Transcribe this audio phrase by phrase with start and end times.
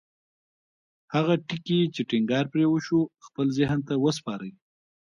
[1.13, 4.51] هغه ټکي چې ټينګار پرې وشو خپل ذهن ته وسپارئ.